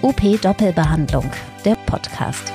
[0.00, 1.28] UP Doppelbehandlung,
[1.64, 2.52] der Podcast.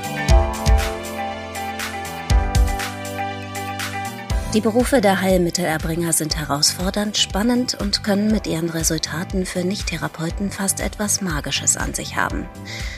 [4.53, 10.79] Die Berufe der Heilmittelerbringer sind herausfordernd, spannend und können mit ihren Resultaten für Nichttherapeuten fast
[10.79, 12.45] etwas Magisches an sich haben.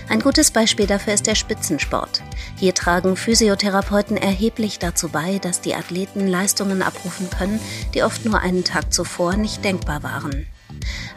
[0.10, 2.22] Ein gutes Beispiel dafür ist der Spitzensport.
[2.56, 7.60] Hier tragen Physiotherapeuten erheblich dazu bei, dass die Athleten Leistungen abrufen können,
[7.96, 10.46] die oft nur einen Tag zuvor nicht denkbar waren.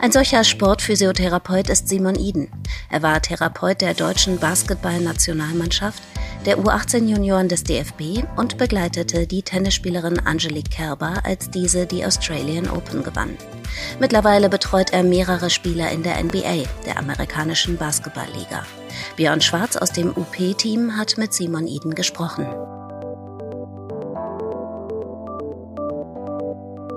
[0.01, 2.49] Ein solcher Sportphysiotherapeut ist Simon Iden.
[2.91, 6.03] Er war Therapeut der deutschen Basketballnationalmannschaft,
[6.47, 13.03] der U18-Junioren des DFB und begleitete die Tennisspielerin Angelique Kerber, als diese die Australian Open
[13.03, 13.37] gewann.
[14.01, 18.65] Mittlerweile betreut er mehrere Spieler in der NBA, der amerikanischen Basketballliga.
[19.17, 22.47] Björn Schwarz aus dem UP-Team hat mit Simon Iden gesprochen.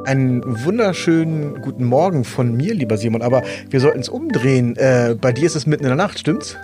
[0.06, 3.22] Einen wunderschönen guten Morgen von mir, lieber Simon.
[3.22, 4.76] Aber wir sollten es umdrehen.
[4.78, 6.58] Äh, bei dir ist es mitten in der Nacht, stimmt's?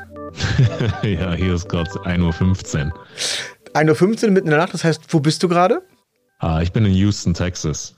[1.03, 2.93] ja, hier ist gerade 1.15 Uhr.
[3.73, 5.83] 1.15 Uhr mitten in der Nacht, das heißt, wo bist du gerade?
[6.39, 7.95] Ah, ich bin in Houston, Texas.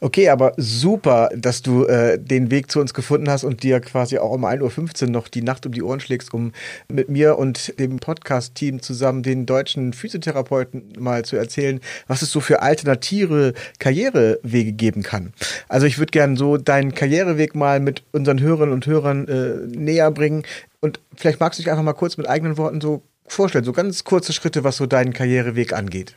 [0.00, 4.18] Okay, aber super, dass du äh, den Weg zu uns gefunden hast und dir quasi
[4.18, 6.52] auch um 1.15 Uhr noch die Nacht um die Ohren schlägst, um
[6.88, 12.40] mit mir und dem Podcast-Team zusammen den deutschen Physiotherapeuten mal zu erzählen, was es so
[12.40, 15.32] für alternative Karrierewege geben kann.
[15.68, 20.10] Also ich würde gerne so deinen Karriereweg mal mit unseren Hörerinnen und Hörern äh, näher
[20.10, 20.42] bringen.
[20.80, 24.04] Und vielleicht magst du dich einfach mal kurz mit eigenen Worten so vorstellen, so ganz
[24.04, 26.14] kurze Schritte, was so deinen Karriereweg angeht.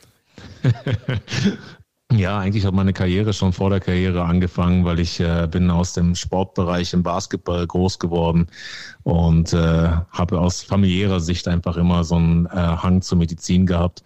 [2.12, 5.92] Ja, eigentlich hat meine Karriere schon vor der Karriere angefangen, weil ich äh, bin aus
[5.92, 8.48] dem Sportbereich im Basketball groß geworden
[9.04, 14.02] und äh, habe aus familiärer Sicht einfach immer so einen äh, Hang zur Medizin gehabt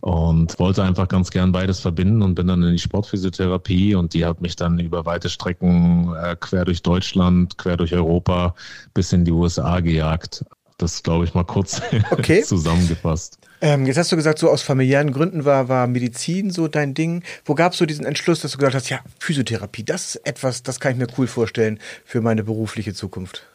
[0.00, 4.24] und wollte einfach ganz gern beides verbinden und bin dann in die Sportphysiotherapie und die
[4.24, 8.54] hat mich dann über weite Strecken äh, quer durch Deutschland, quer durch Europa
[8.94, 10.44] bis in die USA gejagt.
[10.78, 12.42] Das glaube ich mal kurz okay.
[12.42, 13.38] zusammengefasst.
[13.60, 17.22] Ähm, jetzt hast du gesagt, so aus familiären Gründen war, war Medizin so dein Ding.
[17.44, 20.62] Wo gab es so diesen Entschluss, dass du gesagt hast, ja, Physiotherapie, das ist etwas,
[20.64, 23.46] das kann ich mir cool vorstellen für meine berufliche Zukunft?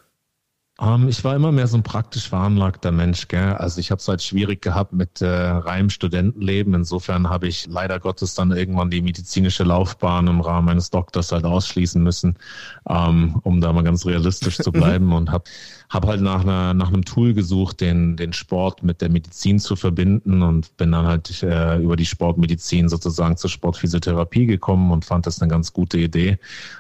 [0.80, 3.28] Um, ähm, ich war immer mehr so ein praktisch veranlagter Mensch.
[3.28, 3.54] Gell?
[3.54, 6.74] Also ich habe es halt schwierig gehabt mit äh, reinem Studentenleben.
[6.76, 11.46] Insofern habe ich leider Gottes dann irgendwann die medizinische Laufbahn im Rahmen meines Doktors halt
[11.46, 12.38] ausschließen müssen,
[12.84, 15.46] um, um da mal ganz realistisch zu bleiben und habe
[15.90, 19.76] habe halt nach, einer, nach einem Tool gesucht, den, den Sport mit der Medizin zu
[19.76, 25.26] verbinden und bin dann halt äh, über die Sportmedizin sozusagen zur Sportphysiotherapie gekommen und fand
[25.26, 26.40] das eine ganz gute Idee,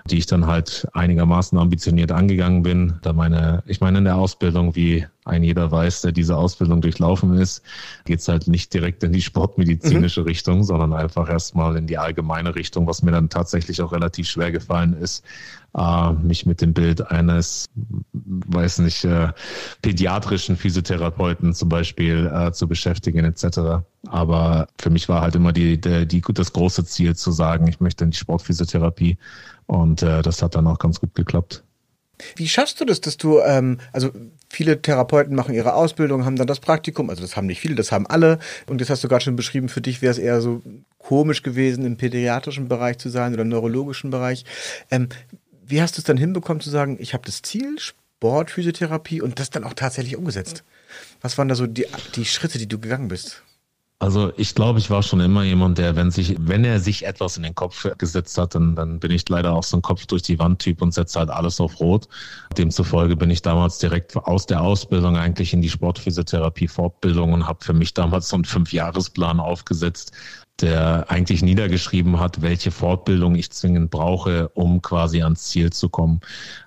[0.10, 3.00] die ich dann halt einigermaßen ambitioniert angegangen bin.
[3.02, 7.34] Da meine, ich meine, in der Ausbildung, wie ein jeder weiß, der diese Ausbildung durchlaufen
[7.34, 7.62] ist,
[8.06, 10.28] geht's halt nicht direkt in die sportmedizinische mhm.
[10.28, 14.52] Richtung, sondern einfach erstmal in die allgemeine Richtung, was mir dann tatsächlich auch relativ schwer
[14.52, 15.24] gefallen ist,
[15.78, 17.70] äh, mich mit dem Bild eines,
[18.28, 19.30] weiß nicht, äh,
[19.82, 23.86] pädiatrischen Physiotherapeuten zum Beispiel äh, zu beschäftigen etc.
[24.08, 27.80] Aber für mich war halt immer die, die, die, das große Ziel zu sagen, ich
[27.80, 29.18] möchte in die Sportphysiotherapie
[29.66, 31.64] und äh, das hat dann auch ganz gut geklappt.
[32.36, 34.12] Wie schaffst du das, dass du, ähm, also
[34.50, 37.92] viele Therapeuten machen ihre Ausbildung, haben dann das Praktikum, also das haben nicht viele, das
[37.92, 38.40] haben alle.
[38.68, 40.62] Und jetzt hast du gerade schon beschrieben, für dich wäre es eher so
[40.98, 44.46] komisch gewesen, im pädiatrischen Bereich zu sein oder im neurologischen Bereich.
[44.90, 45.10] Ähm,
[45.66, 47.78] wie hast du es dann hinbekommen zu sagen, ich habe das Ziel,
[48.18, 50.64] Sport, Physiotherapie und das dann auch tatsächlich umgesetzt?
[51.22, 51.86] Was waren da so die,
[52.16, 53.44] die Schritte, die du gegangen bist?
[54.00, 57.38] Also ich glaube, ich war schon immer jemand, der, wenn sich, wenn er sich etwas
[57.38, 60.24] in den Kopf gesetzt hat, dann, dann bin ich leider auch so ein Kopf durch
[60.24, 62.08] die Wand Typ und setze halt alles auf Rot.
[62.58, 67.64] Demzufolge bin ich damals direkt aus der Ausbildung eigentlich in die Sportphysiotherapie Fortbildung und habe
[67.64, 70.12] für mich damals so einen Fünfjahresplan aufgesetzt,
[70.62, 76.20] der eigentlich niedergeschrieben hat, welche Fortbildung ich zwingend brauche, um quasi ans Ziel zu kommen.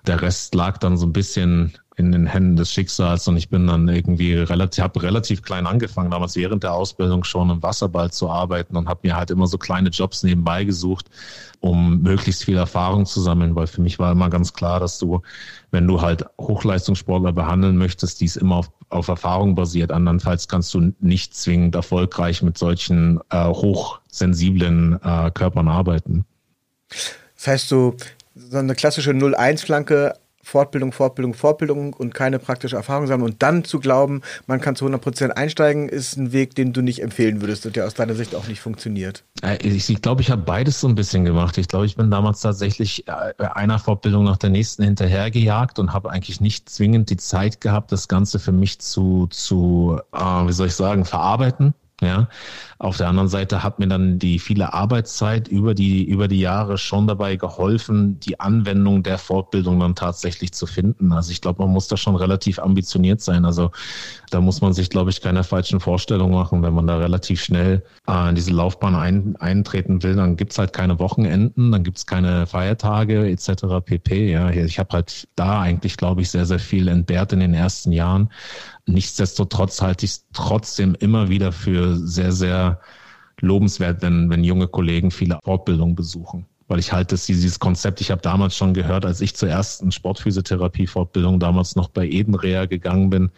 [0.07, 3.67] Der Rest lag dann so ein bisschen in den Händen des Schicksals und ich bin
[3.67, 8.29] dann irgendwie relativ, habe relativ klein angefangen, damals während der Ausbildung schon im Wasserball zu
[8.29, 11.07] arbeiten und habe mir halt immer so kleine Jobs nebenbei gesucht,
[11.59, 15.21] um möglichst viel Erfahrung zu sammeln, weil für mich war immer ganz klar, dass du,
[15.71, 19.91] wenn du halt Hochleistungssportler behandeln möchtest, dies immer auf, auf Erfahrung basiert.
[19.91, 26.25] Andernfalls kannst du nicht zwingend erfolgreich mit solchen äh, hochsensiblen äh, Körpern arbeiten.
[27.35, 27.95] Das heißt, so,
[28.35, 33.79] so eine klassische 0-1-Flanke Fortbildung, Fortbildung, Fortbildung und keine praktische Erfahrung sammeln und dann zu
[33.79, 37.75] glauben, man kann zu 100% einsteigen, ist ein Weg, den du nicht empfehlen würdest und
[37.75, 39.23] der aus deiner Sicht auch nicht funktioniert.
[39.43, 41.57] Äh, ich, ich glaube, ich habe beides so ein bisschen gemacht.
[41.57, 46.11] Ich glaube, ich bin damals tatsächlich äh, einer Fortbildung nach der nächsten hinterhergejagt und habe
[46.11, 50.67] eigentlich nicht zwingend die Zeit gehabt, das Ganze für mich zu, zu äh, wie soll
[50.67, 52.29] ich sagen, verarbeiten Ja,
[52.79, 56.79] auf der anderen Seite hat mir dann die viele Arbeitszeit über die, über die Jahre
[56.79, 61.13] schon dabei geholfen, die Anwendung der Fortbildung dann tatsächlich zu finden.
[61.13, 63.45] Also ich glaube, man muss da schon relativ ambitioniert sein.
[63.45, 63.69] Also
[64.31, 66.63] da muss man sich, glaube ich, keine falschen Vorstellungen machen.
[66.63, 70.73] Wenn man da relativ schnell äh, in diese Laufbahn ein, eintreten will, dann gibt's halt
[70.73, 73.79] keine Wochenenden, dann gibt's keine Feiertage etc.
[73.85, 74.31] pp.
[74.31, 77.91] Ja, ich habe halt da eigentlich, glaube ich, sehr, sehr viel entbehrt in den ersten
[77.91, 78.31] Jahren.
[78.91, 82.79] Nichtsdestotrotz halte ich es trotzdem immer wieder für sehr, sehr
[83.39, 86.45] lobenswert, wenn, wenn junge Kollegen viele Fortbildungen besuchen.
[86.67, 89.91] Weil ich halte dass dieses Konzept, ich habe damals schon gehört, als ich zur ersten
[89.91, 93.31] Sportphysiotherapie-Fortbildung damals noch bei Edenrea gegangen bin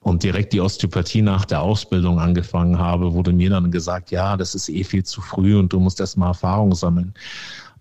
[0.00, 4.54] und direkt die Osteopathie nach der Ausbildung angefangen habe, wurde mir dann gesagt, ja, das
[4.54, 7.14] ist eh viel zu früh und du musst erstmal Erfahrung sammeln.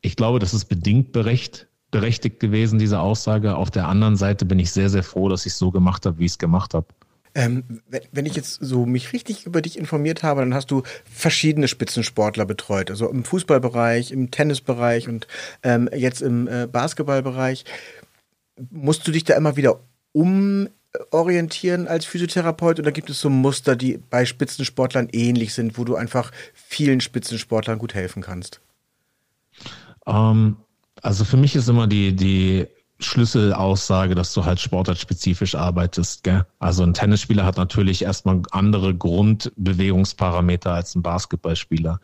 [0.02, 3.58] Ich glaube, das ist bedingt berecht, berechtigt gewesen, diese Aussage.
[3.58, 6.18] Auf der anderen Seite bin ich sehr, sehr froh, dass ich es so gemacht habe,
[6.20, 6.88] wie ich es gemacht habe.
[7.35, 7.81] Ähm,
[8.12, 12.45] wenn ich jetzt so mich richtig über dich informiert habe, dann hast du verschiedene Spitzensportler
[12.45, 15.27] betreut, also im Fußballbereich, im Tennisbereich und
[15.63, 17.65] ähm, jetzt im äh, Basketballbereich.
[18.69, 19.80] Musst du dich da immer wieder
[20.12, 25.95] umorientieren als Physiotherapeut oder gibt es so Muster, die bei Spitzensportlern ähnlich sind, wo du
[25.95, 28.62] einfach vielen Spitzensportlern gut helfen kannst?
[30.06, 30.57] Ähm,
[31.01, 32.68] also für mich ist immer die, die
[33.05, 36.23] Schlüsselaussage, dass du halt sportartspezifisch arbeitest.
[36.23, 36.45] Gell?
[36.59, 42.00] Also ein Tennisspieler hat natürlich erstmal andere Grundbewegungsparameter als ein Basketballspieler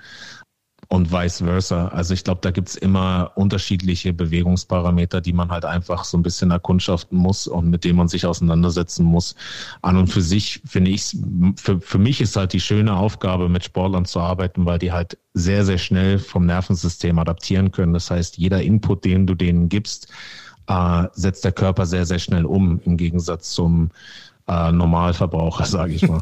[0.89, 1.87] und vice versa.
[1.89, 6.49] Also ich glaube, da gibt's immer unterschiedliche Bewegungsparameter, die man halt einfach so ein bisschen
[6.49, 9.35] erkundschaften muss und mit denen man sich auseinandersetzen muss.
[9.83, 11.15] An und für sich finde ich,
[11.57, 15.19] für, für mich ist halt die schöne Aufgabe, mit Sportlern zu arbeiten, weil die halt
[15.35, 17.93] sehr, sehr schnell vom Nervensystem adaptieren können.
[17.93, 20.07] Das heißt, jeder Input, den du denen gibst,
[20.69, 23.89] äh, setzt der Körper sehr, sehr schnell um, im Gegensatz zum
[24.47, 26.21] äh, Normalverbraucher, sage ich mal.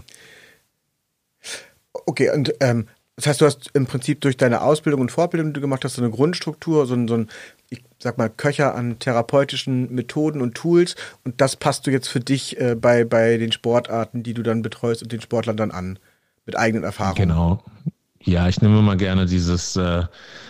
[2.05, 5.53] Okay, und ähm, das heißt, du hast im Prinzip durch deine Ausbildung und Fortbildung, die
[5.53, 7.29] du gemacht hast, so eine Grundstruktur, so ein, so ein,
[7.69, 10.95] ich sag mal, Köcher an therapeutischen Methoden und Tools
[11.25, 14.61] und das passt du jetzt für dich äh, bei, bei den Sportarten, die du dann
[14.61, 15.99] betreust und den Sportlern dann an,
[16.45, 17.27] mit eigenen Erfahrungen.
[17.29, 17.63] Genau,
[18.27, 20.03] ja, ich nehme mal gerne dieses äh,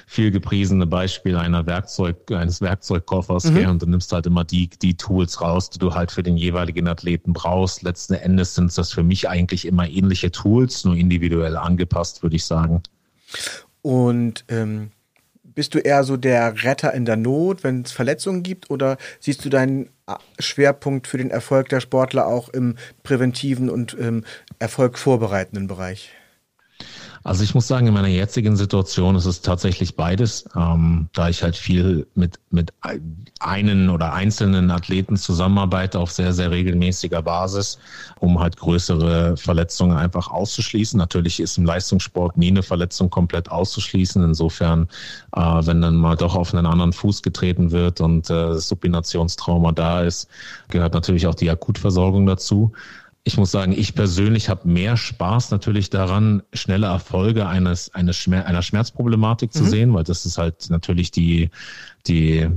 [0.07, 3.55] viel gepriesene Beispiel einer Werkzeug, eines Werkzeugkoffers, mhm.
[3.55, 6.37] Gell, und du nimmst halt immer die, die Tools raus, die du halt für den
[6.37, 7.83] jeweiligen Athleten brauchst.
[7.83, 12.45] Letzten Endes sind das für mich eigentlich immer ähnliche Tools, nur individuell angepasst, würde ich
[12.45, 12.81] sagen.
[13.83, 14.91] Und ähm,
[15.43, 19.45] bist du eher so der Retter in der Not, wenn es Verletzungen gibt, oder siehst
[19.45, 24.23] du deinen äh, Schwerpunkt für den Erfolg der Sportler auch im präventiven und ähm,
[24.57, 26.11] Erfolg vorbereitenden Bereich?
[27.27, 31.43] Also ich muss sagen, in meiner jetzigen Situation ist es tatsächlich beides, ähm, da ich
[31.43, 32.71] halt viel mit, mit
[33.41, 37.79] einen oder einzelnen Athleten zusammenarbeite auf sehr, sehr regelmäßiger Basis,
[38.21, 40.97] um halt größere Verletzungen einfach auszuschließen.
[40.97, 44.23] Natürlich ist im Leistungssport nie eine Verletzung komplett auszuschließen.
[44.23, 44.87] Insofern,
[45.35, 50.03] äh, wenn dann mal doch auf einen anderen Fuß getreten wird und äh, Supinationstrauma da
[50.03, 50.29] ist,
[50.69, 52.71] gehört natürlich auch die Akutversorgung dazu
[53.27, 58.45] ich muss sagen, ich persönlich habe mehr Spaß natürlich daran, schnelle Erfolge eines, eines Schmer
[58.45, 59.69] einer Schmerzproblematik zu mhm.
[59.69, 61.49] sehen, weil das ist halt natürlich die,
[62.07, 62.47] die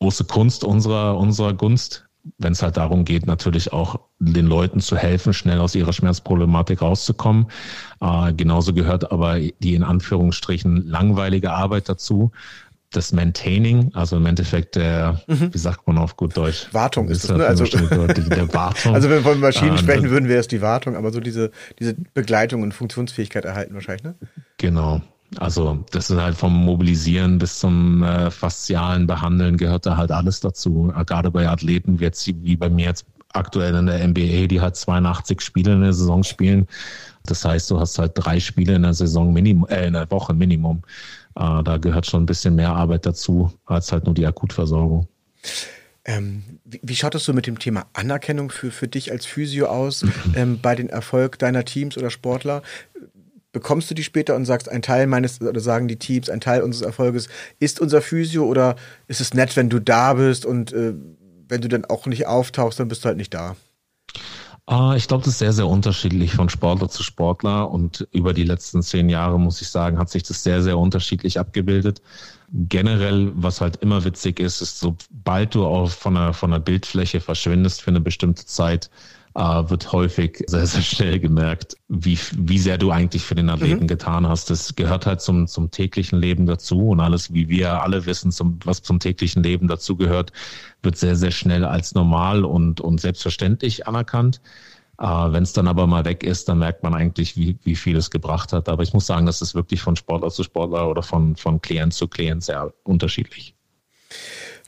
[0.00, 2.04] große Kunst unserer, unserer Gunst,
[2.38, 6.82] wenn es halt darum geht, natürlich auch den Leuten zu helfen, schnell aus ihrer Schmerzproblematik
[6.82, 7.46] rauszukommen.
[8.00, 12.32] Äh, genauso gehört aber die in Anführungsstrichen langweilige Arbeit dazu,
[12.96, 15.52] das Maintaining, also im Endeffekt der, mhm.
[15.52, 16.68] wie sagt man auf gut Deutsch?
[16.72, 17.46] Wartung ist, ist das, ne?
[17.46, 18.94] Also, der Wartung.
[18.94, 21.50] Also wenn wir von Maschinen äh, sprechen, würden wir erst die Wartung, aber so diese,
[21.78, 24.14] diese Begleitung und Funktionsfähigkeit erhalten wahrscheinlich, ne?
[24.58, 25.00] Genau.
[25.38, 30.40] Also das ist halt vom Mobilisieren bis zum äh, faszialen Behandeln gehört da halt alles
[30.40, 30.92] dazu.
[31.06, 34.76] Gerade bei Athleten wie, jetzt, wie bei mir jetzt aktuell in der NBA, die halt
[34.76, 36.68] 82 Spiele in der Saison spielen.
[37.26, 40.34] Das heißt, du hast halt drei Spiele in der Saison Minimum, äh, in der Woche
[40.34, 40.82] Minimum.
[41.36, 45.08] Äh, da gehört schon ein bisschen mehr Arbeit dazu, als halt nur die Akutversorgung.
[46.06, 49.66] Ähm, wie, wie, schaut das so mit dem Thema Anerkennung für, für dich als Physio
[49.66, 50.04] aus
[50.36, 52.62] ähm, bei den Erfolg deiner Teams oder Sportler?
[53.52, 56.62] Bekommst du die später und sagst, ein Teil meines, oder sagen die Teams, ein Teil
[56.62, 57.28] unseres Erfolges
[57.60, 58.76] ist unser Physio oder
[59.06, 60.92] ist es nett, wenn du da bist und äh,
[61.48, 63.56] wenn du dann auch nicht auftauchst, dann bist du halt nicht da?
[64.66, 68.44] Uh, ich glaube, das ist sehr, sehr unterschiedlich von Sportler zu Sportler und über die
[68.44, 72.00] letzten zehn Jahre, muss ich sagen, hat sich das sehr, sehr unterschiedlich abgebildet.
[72.50, 77.20] Generell, was halt immer witzig ist, ist, sobald du auch von einer, von einer Bildfläche
[77.20, 78.90] verschwindest für eine bestimmte Zeit,
[79.34, 83.84] äh, wird häufig sehr, sehr schnell gemerkt, wie, wie sehr du eigentlich für den Athleten
[83.84, 83.88] mhm.
[83.88, 84.50] getan hast.
[84.50, 88.58] Das gehört halt zum, zum täglichen Leben dazu und alles, wie wir alle wissen, zum,
[88.64, 90.32] was zum täglichen Leben dazu gehört,
[90.82, 94.40] wird sehr, sehr schnell als normal und, und selbstverständlich anerkannt.
[94.98, 97.96] Äh, Wenn es dann aber mal weg ist, dann merkt man eigentlich, wie, wie viel
[97.96, 98.68] es gebracht hat.
[98.68, 101.92] Aber ich muss sagen, das ist wirklich von Sportler zu Sportler oder von, von Klient
[101.92, 103.56] zu Klient sehr unterschiedlich.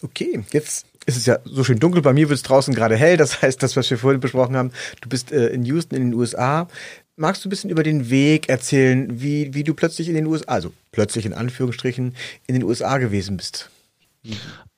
[0.03, 2.03] Okay, jetzt ist es ja so schön dunkel.
[2.03, 3.17] Bei mir wird es draußen gerade hell.
[3.17, 6.15] Das heißt, das, was wir vorhin besprochen haben, du bist äh, in Houston in den
[6.15, 6.69] USA.
[7.17, 10.47] Magst du ein bisschen über den Weg erzählen, wie, wie du plötzlich in den USA,
[10.49, 12.15] also plötzlich in Anführungsstrichen,
[12.47, 13.71] in den USA gewesen bist?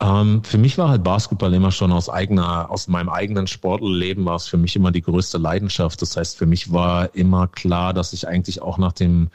[0.01, 4.37] Ähm, für mich war halt Basketball immer schon aus eigener, aus meinem eigenen Sportleben war
[4.37, 6.01] es für mich immer die größte Leidenschaft.
[6.03, 9.31] Das heißt, für mich war immer klar, dass ich eigentlich auch nach dem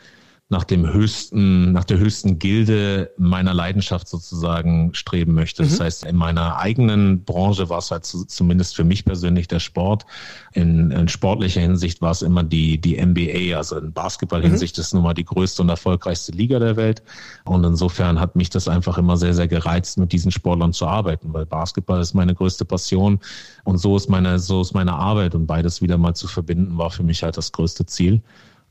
[0.53, 5.63] nach dem höchsten, nach der höchsten Gilde meiner Leidenschaft sozusagen streben möchte.
[5.63, 5.83] Das mhm.
[5.83, 10.05] heißt, in meiner eigenen Branche war es halt zumindest für mich persönlich der Sport.
[10.53, 14.81] In, in sportlicher Hinsicht war es immer die, die NBA, also in Basketball-Hinsicht mhm.
[14.81, 17.01] ist nun mal die größte und erfolgreichste Liga der Welt.
[17.45, 21.33] Und insofern hat mich das einfach immer sehr, sehr gereizt, mit diesen Sportlern zu arbeiten,
[21.33, 23.19] weil Basketball ist meine größte Passion
[23.63, 26.91] und so ist meine, so ist meine Arbeit und beides wieder mal zu verbinden war
[26.91, 28.21] für mich halt das größte Ziel.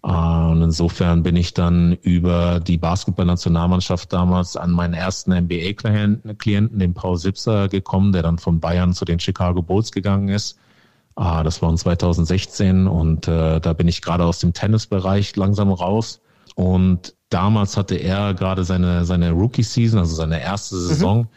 [0.03, 6.95] Äh, und insofern bin ich dann über die Basketballnationalmannschaft damals an meinen ersten NBA-Klienten, den
[6.95, 10.59] Paul Sipser, gekommen, der dann von Bayern zu den Chicago Bulls gegangen ist.
[11.15, 15.71] Ah, das war in 2016 und äh, da bin ich gerade aus dem Tennisbereich langsam
[15.71, 16.21] raus.
[16.55, 20.81] Und damals hatte er gerade seine, seine Rookie-Season, also seine erste mhm.
[20.81, 21.19] Saison.
[21.21, 21.29] Mhm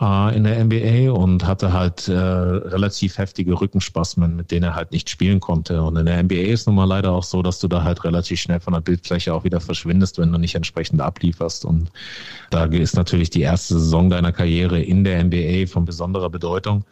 [0.00, 4.92] äh, in der NBA und hatte halt äh, relativ heftige Rückenspasmen, mit denen er halt
[4.92, 5.82] nicht spielen konnte.
[5.82, 8.40] Und in der NBA ist nun mal leider auch so, dass du da halt relativ
[8.40, 11.64] schnell von der Bildfläche auch wieder verschwindest, wenn du nicht entsprechend ablieferst.
[11.64, 11.90] Und
[12.50, 16.84] da ist natürlich die erste Saison deiner Karriere in der NBA von besonderer Bedeutung.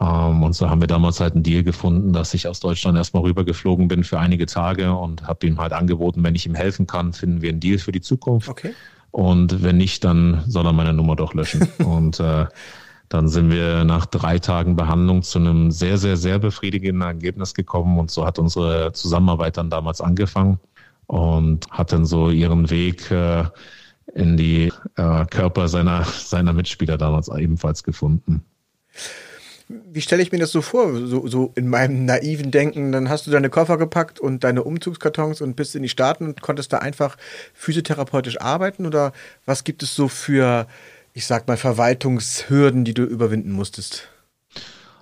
[0.00, 3.22] Ähm, und so haben wir damals halt einen Deal gefunden, dass ich aus Deutschland erstmal
[3.22, 7.12] rübergeflogen bin für einige Tage und habe ihm halt angeboten, wenn ich ihm helfen kann,
[7.12, 8.48] finden wir einen Deal für die Zukunft.
[8.48, 8.72] Okay.
[9.12, 11.68] Und wenn nicht, dann soll er meine Nummer doch löschen.
[11.84, 12.46] und äh,
[13.08, 17.98] dann sind wir nach drei Tagen Behandlung zu einem sehr, sehr, sehr befriedigenden Ergebnis gekommen.
[17.98, 20.58] Und so hat unsere Zusammenarbeit dann damals angefangen
[21.06, 23.44] und hat dann so ihren Weg äh,
[24.14, 28.44] in die äh, Körper seiner, seiner Mitspieler damals ebenfalls gefunden
[29.90, 30.92] wie stelle ich mir das so vor?
[31.06, 35.40] So, so in meinem naiven Denken, dann hast du deine Koffer gepackt und deine Umzugskartons
[35.40, 37.16] und bist in die Staaten und konntest da einfach
[37.54, 38.86] physiotherapeutisch arbeiten?
[38.86, 39.12] Oder
[39.46, 40.66] was gibt es so für,
[41.14, 44.08] ich sag mal, Verwaltungshürden, die du überwinden musstest?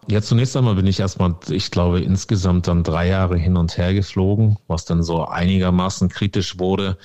[0.08, 3.94] Ja, zunächst einmal bin ich erstmal, ich glaube, insgesamt dann drei Jahre hin und her
[3.94, 6.96] geflogen, was dann so einigermaßen kritisch wurde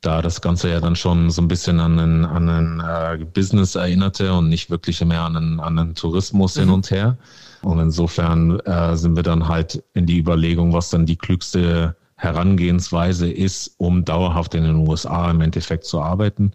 [0.00, 3.74] da das Ganze ja dann schon so ein bisschen an einen, an einen äh, Business
[3.74, 6.60] erinnerte und nicht wirklich mehr an einen, an einen Tourismus mhm.
[6.60, 7.18] hin und her.
[7.62, 13.30] Und insofern äh, sind wir dann halt in die Überlegung, was dann die klügste Herangehensweise
[13.30, 16.52] ist, um dauerhaft in den USA im Endeffekt zu arbeiten.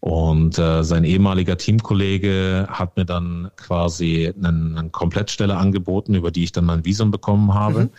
[0.00, 6.44] Und äh, sein ehemaliger Teamkollege hat mir dann quasi eine, eine Komplettstelle angeboten, über die
[6.44, 7.84] ich dann mein Visum bekommen habe.
[7.84, 7.90] Mhm.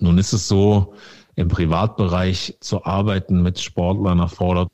[0.00, 0.94] Nun ist es so,
[1.36, 4.68] im Privatbereich zu arbeiten mit Sportlern erfordert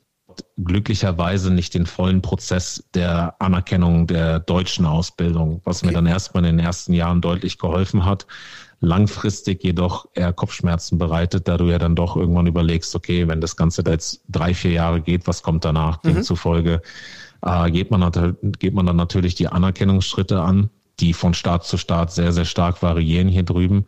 [0.63, 5.87] glücklicherweise nicht den vollen Prozess der Anerkennung der deutschen Ausbildung, was okay.
[5.87, 8.27] mir dann erstmal in den ersten Jahren deutlich geholfen hat.
[8.79, 13.55] Langfristig jedoch eher Kopfschmerzen bereitet, da du ja dann doch irgendwann überlegst, okay, wenn das
[13.55, 16.01] Ganze da jetzt drei, vier Jahre geht, was kommt danach?
[16.03, 16.15] Mhm.
[16.15, 16.81] Demzufolge
[17.43, 18.11] äh, geht, man,
[18.59, 22.81] geht man dann natürlich die Anerkennungsschritte an, die von Staat zu Staat sehr, sehr stark
[22.81, 23.85] variieren hier drüben.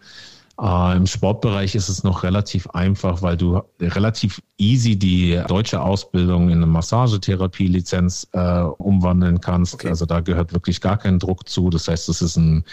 [0.61, 6.49] Äh, Im Sportbereich ist es noch relativ einfach, weil du relativ easy die deutsche Ausbildung
[6.49, 9.75] in eine Massagetherapie-Lizenz äh, umwandeln kannst.
[9.75, 9.89] Okay.
[9.89, 11.69] Also da gehört wirklich gar kein Druck zu.
[11.69, 12.65] Das heißt, es ist ein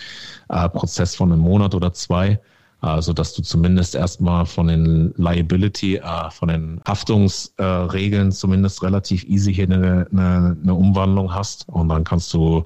[0.50, 2.40] äh, Prozess von einem Monat oder zwei.
[2.80, 9.25] Also, dass du zumindest erstmal von den Liability, äh, von den Haftungsregeln äh, zumindest relativ
[9.25, 11.68] easy hier eine, eine, eine Umwandlung hast.
[11.68, 12.64] Und dann kannst du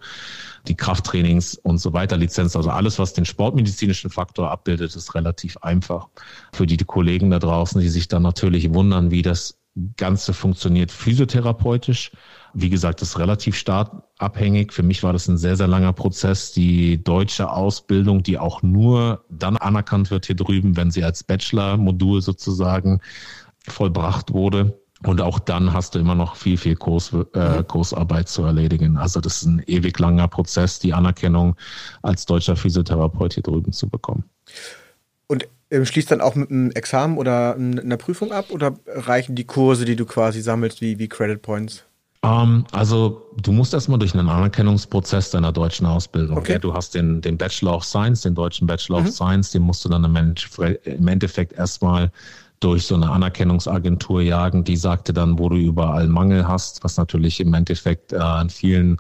[0.68, 5.56] die Krafttrainings und so weiter Lizenz, also alles, was den sportmedizinischen Faktor abbildet, ist relativ
[5.59, 6.09] einfach.
[6.52, 9.59] Für die, die Kollegen da draußen, die sich dann natürlich wundern, wie das
[9.97, 12.12] Ganze funktioniert physiotherapeutisch.
[12.52, 14.73] Wie gesagt, das ist relativ stark abhängig.
[14.73, 16.52] Für mich war das ein sehr, sehr langer Prozess.
[16.52, 22.23] Die deutsche Ausbildung, die auch nur dann anerkannt wird hier drüben, wenn sie als Bachelor-Modul
[22.23, 23.00] sozusagen
[23.66, 24.78] vollbracht wurde.
[25.04, 27.64] Und auch dann hast du immer noch viel, viel Kurs, äh.
[27.66, 28.97] Kursarbeit zu erledigen.
[28.97, 31.57] Also das ist ein ewig langer Prozess, die Anerkennung
[32.02, 34.25] als deutscher Physiotherapeut hier drüben zu bekommen.
[35.26, 39.85] Und schließt dann auch mit einem Examen oder einer Prüfung ab oder reichen die Kurse,
[39.85, 41.85] die du quasi sammelst, wie, wie Credit Points?
[42.25, 46.38] Um, ähm, also du musst erstmal durch einen Anerkennungsprozess deiner deutschen Ausbildung.
[46.38, 46.52] Okay.
[46.54, 49.06] Ja, du hast den, den Bachelor of Science, den deutschen Bachelor mhm.
[49.06, 52.11] of Science, den musst du dann im Endeffekt erstmal
[52.61, 54.64] durch so eine Anerkennungsagentur jagen.
[54.64, 58.99] Die sagte dann, wo du überall Mangel hast, was natürlich im Endeffekt äh, an vielen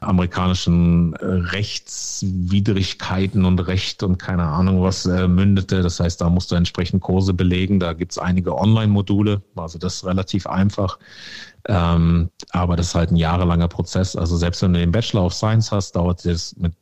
[0.00, 5.82] amerikanischen äh, Rechtswidrigkeiten und Recht und keine Ahnung was äh, mündete.
[5.82, 7.80] Das heißt, da musst du entsprechend Kurse belegen.
[7.80, 10.98] Da gibt es einige Online-Module, also das ist relativ einfach.
[11.66, 14.16] Ähm, aber das ist halt ein jahrelanger Prozess.
[14.16, 16.72] Also selbst wenn du den Bachelor of Science hast, dauert es mit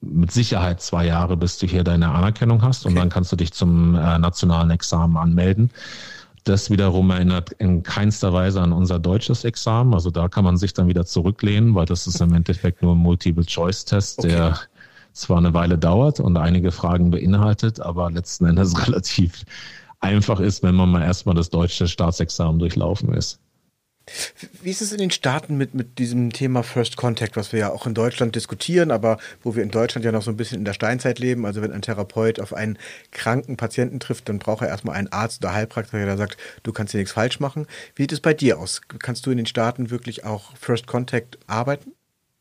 [0.00, 3.52] mit Sicherheit zwei Jahre, bis du hier deine Anerkennung hast und dann kannst du dich
[3.52, 5.70] zum äh, nationalen Examen anmelden.
[6.44, 9.94] Das wiederum erinnert in keinster Weise an unser deutsches Examen.
[9.94, 12.98] Also da kann man sich dann wieder zurücklehnen, weil das ist im Endeffekt nur ein
[12.98, 14.28] Multiple-Choice-Test, okay.
[14.28, 14.58] der
[15.12, 19.44] zwar eine Weile dauert und einige Fragen beinhaltet, aber letzten Endes relativ
[20.00, 23.38] einfach ist, wenn man mal erstmal das deutsche Staatsexamen durchlaufen ist.
[24.62, 27.70] Wie ist es in den Staaten mit, mit diesem Thema First Contact, was wir ja
[27.70, 30.64] auch in Deutschland diskutieren, aber wo wir in Deutschland ja noch so ein bisschen in
[30.64, 31.46] der Steinzeit leben?
[31.46, 32.78] Also wenn ein Therapeut auf einen
[33.12, 36.92] kranken Patienten trifft, dann braucht er erstmal einen Arzt oder Heilpraktiker, der sagt, du kannst
[36.92, 37.66] hier nichts falsch machen.
[37.94, 38.80] Wie sieht es bei dir aus?
[38.98, 41.92] Kannst du in den Staaten wirklich auch First Contact arbeiten?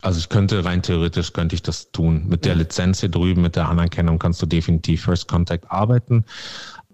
[0.01, 2.27] Also ich könnte rein theoretisch könnte ich das tun.
[2.27, 6.25] Mit der Lizenz hier drüben, mit der Anerkennung kannst du definitiv First Contact arbeiten.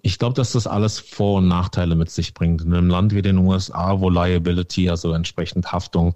[0.01, 2.61] Ich glaube, dass das alles Vor- und Nachteile mit sich bringt.
[2.61, 6.15] In einem Land wie den USA, wo Liability, also entsprechend Haftung,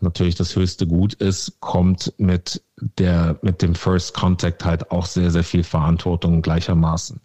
[0.00, 2.62] natürlich das höchste Gut ist, kommt mit
[2.98, 7.20] der, mit dem First Contact halt auch sehr, sehr viel Verantwortung gleichermaßen.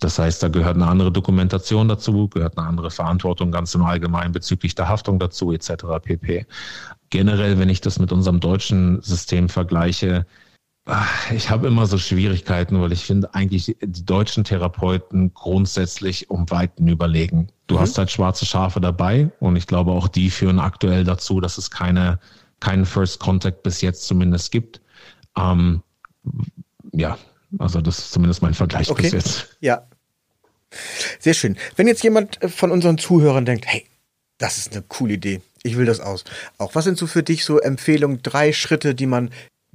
[0.00, 4.32] Das heißt, da gehört eine andere Dokumentation dazu, gehört eine andere Verantwortung ganz im Allgemeinen
[4.32, 5.84] bezüglich der Haftung dazu, etc.
[6.02, 6.46] pp.
[7.10, 10.26] Generell, wenn ich das mit unserem deutschen System vergleiche,
[11.32, 16.88] ich habe immer so Schwierigkeiten, weil ich finde eigentlich die deutschen Therapeuten grundsätzlich um Weiten
[16.88, 17.48] überlegen.
[17.68, 17.80] Du mhm.
[17.80, 21.70] hast halt schwarze Schafe dabei und ich glaube auch die führen aktuell dazu, dass es
[21.70, 22.18] keine,
[22.58, 24.80] keinen First Contact bis jetzt zumindest gibt.
[25.36, 25.82] Ähm,
[26.92, 27.16] ja,
[27.58, 29.02] also das ist zumindest mein Vergleich okay.
[29.02, 29.56] bis jetzt.
[29.60, 29.86] Ja.
[31.20, 31.56] Sehr schön.
[31.76, 33.86] Wenn jetzt jemand von unseren Zuhörern denkt, hey,
[34.38, 35.42] das ist eine coole Idee.
[35.62, 36.24] Ich will das aus.
[36.58, 39.30] Auch was sind so für dich so Empfehlungen, drei Schritte, die man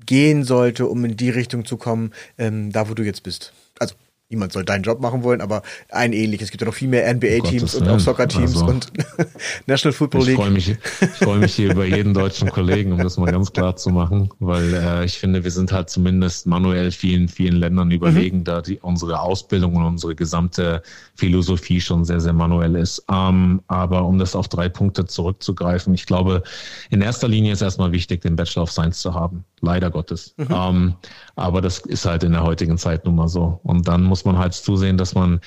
[0.07, 3.53] gehen sollte, um in die Richtung zu kommen, ähm, da wo du jetzt bist.
[3.77, 3.93] Also
[4.29, 6.48] niemand soll deinen Job machen wollen, aber ein ähnliches.
[6.48, 8.91] Es gibt ja noch viel mehr NBA-Teams und auch Soccer-Teams also, und
[9.67, 10.31] National Football League.
[10.31, 13.53] Ich freue mich, ich freue mich hier über jeden deutschen Kollegen, um das mal ganz
[13.53, 17.91] klar zu machen, weil äh, ich finde, wir sind halt zumindest manuell vielen, vielen Ländern
[17.91, 18.43] überlegen, mhm.
[18.43, 20.81] da die, unsere Ausbildung und unsere gesamte
[21.15, 23.04] Philosophie schon sehr, sehr manuell ist.
[23.10, 26.43] Ähm, aber um das auf drei Punkte zurückzugreifen, ich glaube,
[26.89, 29.45] in erster Linie ist erstmal wichtig, den Bachelor of Science zu haben.
[29.62, 30.36] Leider Gottes.
[30.38, 30.47] Mhm.
[30.51, 30.95] Ähm,
[31.36, 33.60] aber das ist halt in der heutigen Zeit nun mal so.
[33.63, 35.41] Und dann muss man halt zusehen, dass man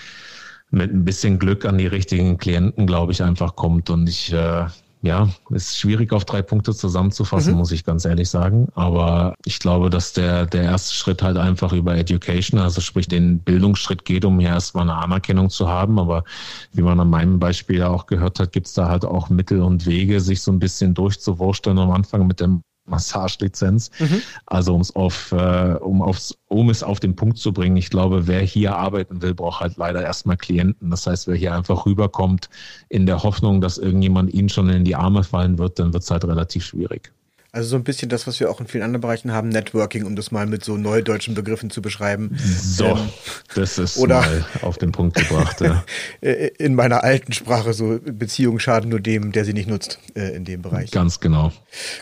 [0.70, 3.90] mit ein bisschen Glück an die richtigen Klienten, glaube ich, einfach kommt.
[3.90, 4.66] Und ich, äh,
[5.02, 7.58] ja, ist schwierig auf drei Punkte zusammenzufassen, mhm.
[7.58, 8.68] muss ich ganz ehrlich sagen.
[8.74, 13.40] Aber ich glaube, dass der, der erste Schritt halt einfach über Education, also sprich den
[13.40, 15.98] Bildungsschritt geht, um hier erstmal eine Anerkennung zu haben.
[15.98, 16.24] Aber
[16.72, 19.62] wie man an meinem Beispiel ja auch gehört hat, gibt es da halt auch Mittel
[19.62, 23.90] und Wege, sich so ein bisschen durchzuwursteln am Anfang mit dem Massagelizenz.
[23.98, 24.22] Mhm.
[24.46, 27.90] Also um es auf, äh, um aufs, um es auf den Punkt zu bringen, ich
[27.90, 30.90] glaube, wer hier arbeiten will, braucht halt leider erstmal Klienten.
[30.90, 32.50] Das heißt, wer hier einfach rüberkommt
[32.88, 36.10] in der Hoffnung, dass irgendjemand ihnen schon in die Arme fallen wird, dann wird es
[36.10, 37.12] halt relativ schwierig.
[37.52, 40.14] Also so ein bisschen das, was wir auch in vielen anderen Bereichen haben, Networking, um
[40.14, 42.36] das mal mit so neudeutschen Begriffen zu beschreiben.
[42.38, 43.08] So, ähm,
[43.56, 45.60] das ist oder mal auf den Punkt gebracht.
[45.60, 45.84] Ja.
[46.20, 50.44] in meiner alten Sprache so Beziehungen schaden nur dem, der sie nicht nutzt äh, in
[50.44, 50.92] dem Bereich.
[50.92, 51.52] Ganz genau.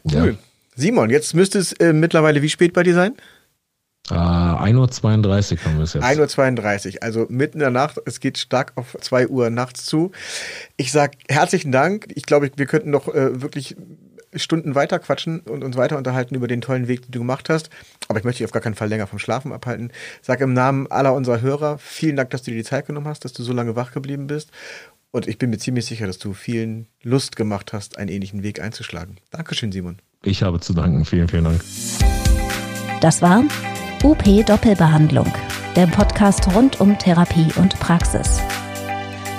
[0.05, 0.37] Cool.
[0.37, 0.48] Ja.
[0.79, 3.17] Simon, jetzt müsste es äh, mittlerweile wie spät bei dir sein?
[4.13, 6.05] Uh, 1.32 Uhr haben wir es jetzt.
[6.05, 8.01] 1.32 Uhr, also mitten in der Nacht.
[8.07, 10.13] Es geht stark auf 2 Uhr nachts zu.
[10.77, 12.07] Ich sage herzlichen Dank.
[12.15, 13.77] Ich glaube, wir könnten noch äh, wirklich
[14.35, 17.71] Stunden weiter quatschen und uns weiter unterhalten über den tollen Weg, den du gemacht hast.
[18.07, 19.91] Aber ich möchte dich auf gar keinen Fall länger vom Schlafen abhalten.
[20.23, 23.25] Sag im Namen aller unserer Hörer vielen Dank, dass du dir die Zeit genommen hast,
[23.25, 24.53] dass du so lange wach geblieben bist.
[25.11, 28.61] Und ich bin mir ziemlich sicher, dass du vielen Lust gemacht hast, einen ähnlichen Weg
[28.61, 29.17] einzuschlagen.
[29.33, 29.99] Dankeschön, Simon.
[30.25, 31.05] Ich habe zu danken.
[31.05, 31.63] Vielen, vielen Dank.
[33.01, 33.45] Das war
[34.03, 35.33] UP Doppelbehandlung,
[35.77, 38.41] der Podcast rund um Therapie und Praxis.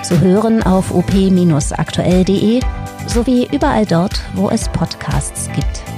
[0.04, 2.62] Zu hören auf op-aktuell.de
[3.08, 5.89] sowie überall dort, wo es Podcasts gibt.